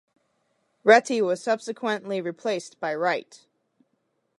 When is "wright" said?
2.95-3.45